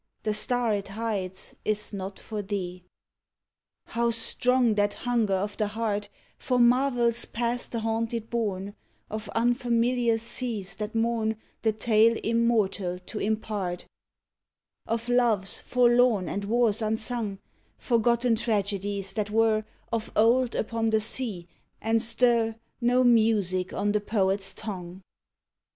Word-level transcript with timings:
The 0.23 0.33
star 0.33 0.73
it 0.73 0.87
hides 0.87 1.55
is 1.63 1.93
not 1.93 2.17
for 2.17 2.41
thee. 2.41 2.83
How 3.85 4.09
strong 4.09 4.73
that 4.73 4.95
hunger 4.95 5.35
of 5.35 5.57
the 5.57 5.67
heart 5.67 6.09
For 6.39 6.57
marvels 6.57 7.25
past 7.25 7.71
the 7.71 7.81
haunted 7.81 8.31
bourne 8.31 8.73
Of 9.11 9.29
unfamiliar 9.35 10.17
seas 10.17 10.75
that 10.77 10.95
mourn 10.95 11.35
The 11.61 11.71
tale 11.71 12.17
immortal 12.23 12.97
to 12.97 13.19
impart 13.19 13.85
Of 14.87 15.07
loves 15.07 15.59
forlorn 15.59 16.27
and 16.27 16.45
wars 16.45 16.81
unsung, 16.81 17.37
Forgotten 17.77 18.35
tragedies 18.37 19.13
that 19.13 19.29
were 19.29 19.65
Of 19.93 20.11
old 20.15 20.55
upon 20.55 20.87
the 20.87 20.99
sea, 20.99 21.47
and 21.79 22.01
stir 22.01 22.55
No 22.81 23.03
music 23.03 23.71
on 23.71 23.91
the 23.91 24.01
poet's 24.01 24.51
tongue. 24.55 25.03